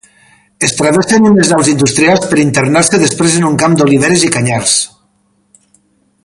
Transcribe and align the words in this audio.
Es 0.67 0.71
travessen 0.77 1.27
unes 1.31 1.51
naus 1.53 1.69
industrials 1.73 2.25
per 2.31 2.39
internar-se 2.45 3.01
després 3.05 3.37
en 3.43 3.47
un 3.51 3.61
camp 3.65 3.77
d'oliveres 3.83 4.25
i 4.31 4.33
canyars. 4.39 4.75